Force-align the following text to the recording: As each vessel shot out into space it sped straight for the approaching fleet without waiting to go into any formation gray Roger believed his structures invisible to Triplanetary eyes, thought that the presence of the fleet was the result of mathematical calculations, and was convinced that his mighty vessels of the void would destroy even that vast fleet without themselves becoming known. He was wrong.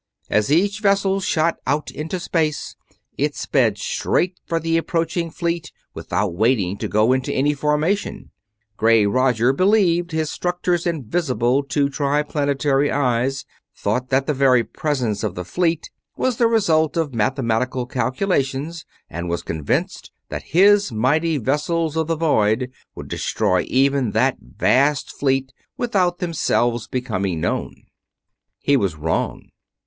As 0.31 0.51
each 0.51 0.79
vessel 0.79 1.19
shot 1.19 1.57
out 1.67 1.91
into 1.91 2.19
space 2.19 2.75
it 3.19 3.35
sped 3.35 3.77
straight 3.77 4.39
for 4.47 4.59
the 4.59 4.75
approaching 4.75 5.29
fleet 5.29 5.71
without 5.93 6.33
waiting 6.33 6.75
to 6.77 6.87
go 6.87 7.13
into 7.13 7.31
any 7.31 7.53
formation 7.53 8.31
gray 8.77 9.05
Roger 9.05 9.53
believed 9.53 10.09
his 10.09 10.31
structures 10.31 10.87
invisible 10.87 11.61
to 11.65 11.87
Triplanetary 11.87 12.91
eyes, 12.91 13.45
thought 13.75 14.09
that 14.09 14.25
the 14.25 14.67
presence 14.73 15.23
of 15.23 15.35
the 15.35 15.45
fleet 15.45 15.91
was 16.17 16.37
the 16.37 16.47
result 16.47 16.97
of 16.97 17.13
mathematical 17.13 17.85
calculations, 17.85 18.87
and 19.07 19.29
was 19.29 19.43
convinced 19.43 20.11
that 20.29 20.45
his 20.57 20.91
mighty 20.91 21.37
vessels 21.37 21.95
of 21.95 22.07
the 22.07 22.15
void 22.17 22.71
would 22.95 23.07
destroy 23.07 23.65
even 23.67 24.13
that 24.13 24.37
vast 24.41 25.11
fleet 25.11 25.53
without 25.77 26.17
themselves 26.17 26.87
becoming 26.87 27.39
known. 27.39 27.83
He 28.61 28.75
was 28.75 28.95
wrong. 28.95 29.49